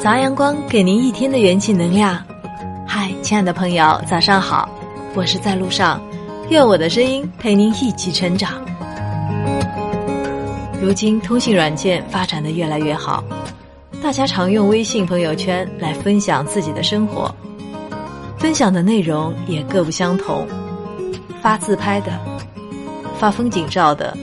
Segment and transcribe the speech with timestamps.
[0.00, 2.22] 早阳光给您一天的元气能量。
[2.86, 4.68] 嗨，亲爱的朋友，早上好！
[5.12, 6.00] 我是在路上，
[6.50, 8.52] 愿我的声音陪您一起成长。
[10.80, 13.24] 如今通信软件发展的越来越好，
[14.00, 17.34] 大家常用微信朋友圈来分享自己的生活，
[18.38, 20.46] 分享的内容也各不相同。
[21.42, 22.12] 发自拍的，
[23.18, 24.16] 发风景照的，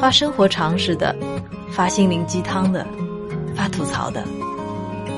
[0.00, 1.14] 发生活常识的，
[1.70, 2.84] 发心灵鸡汤的，
[3.54, 4.24] 发吐槽的。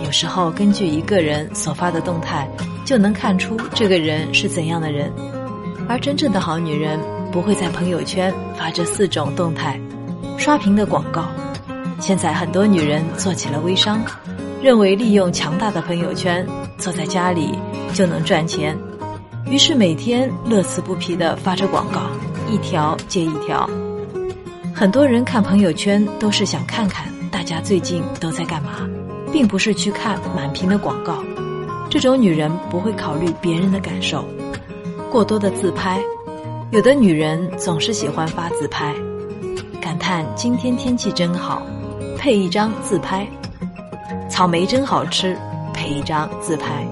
[0.07, 2.49] 有时候根据一个人所发的动态，
[2.85, 5.13] 就能看出这个人是怎样的人。
[5.89, 6.99] 而真正的好女人
[7.33, 9.81] 不会在朋友圈发这四种动态，
[10.39, 11.27] 刷屏的广告。
[11.99, 14.01] 现在很多女人做起了微商，
[14.63, 16.47] 认为利用强大的朋友圈，
[16.79, 17.59] 坐在家里
[17.93, 18.79] 就能赚钱，
[19.47, 22.03] 于是每天乐此不疲地发着广告，
[22.49, 23.69] 一条接一条。
[24.73, 28.89] 很多人看朋友圈都是想看看大家最近都在干嘛。
[29.33, 31.23] 并不是去看满屏的广告，
[31.89, 34.25] 这种女人不会考虑别人的感受。
[35.11, 36.01] 过多的自拍，
[36.71, 38.95] 有的女人总是喜欢发自拍，
[39.81, 41.63] 感叹今天天气真好，
[42.19, 43.27] 配一张自拍；
[44.29, 45.37] 草莓真好吃，
[45.73, 46.87] 配一张自拍。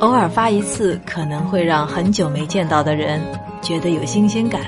[0.00, 3.20] 偶尔发一次，可能会让很久没见到的人
[3.62, 4.60] 觉得有新鲜感，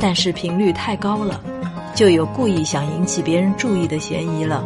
[0.00, 1.40] 但是频率太高了，
[1.94, 4.64] 就有故意想引起别人注意的嫌疑了。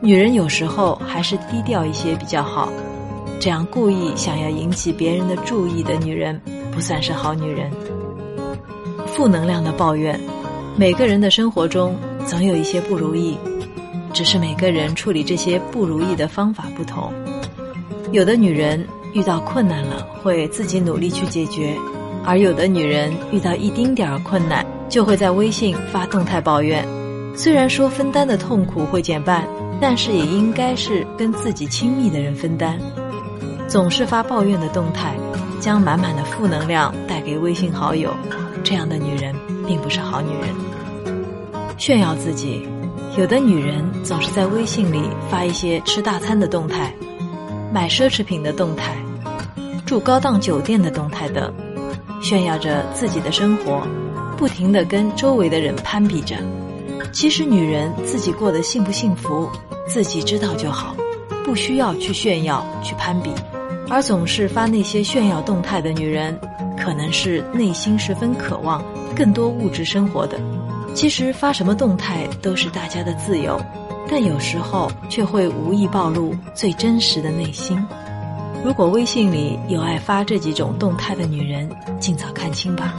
[0.00, 2.68] 女人有时候还是低调一些比较好，
[3.40, 6.40] 这样故意想要引起别人的注意的女人，
[6.70, 7.68] 不算是好女人。
[9.06, 10.18] 负能量的抱怨，
[10.76, 13.36] 每个人的生活中总有一些不如意，
[14.12, 17.12] 只是每个人处理这些不如意的方法不同。
[18.12, 21.76] 有的女人遇到困难了会自己努力去解决，
[22.24, 26.86] 而有的女人遇到一丁点儿困难就会在微信发动态抱怨。
[27.38, 29.48] 虽然说分担的痛苦会减半。
[29.80, 32.76] 但是也应该是跟自己亲密的人分担。
[33.68, 35.14] 总是发抱怨的动态，
[35.60, 38.12] 将满满的负能量带给微信好友，
[38.64, 39.32] 这样的女人
[39.68, 40.48] 并不是好女人。
[41.76, 42.66] 炫耀自己，
[43.16, 45.00] 有的女人总是在微信里
[45.30, 46.92] 发一些吃大餐的动态、
[47.72, 48.96] 买奢侈品的动态、
[49.86, 51.54] 住高档酒店的动态等，
[52.20, 53.86] 炫耀着自己的生活，
[54.36, 56.34] 不停的跟周围的人攀比着。
[57.12, 59.48] 其实，女人自己过得幸不幸福？
[59.86, 60.94] 自己知道就好，
[61.44, 63.30] 不需要去炫耀、去攀比，
[63.88, 66.38] 而总是发那些炫耀动态的女人，
[66.76, 68.84] 可能是内心十分渴望
[69.16, 70.38] 更多物质生活的。
[70.94, 73.58] 其实发什么动态都是大家的自由，
[74.08, 77.82] 但有时候却会无意暴露最真实的内心。
[78.64, 82.94] 如果微信里有爱发这几种动态的女人，尽早看清吧。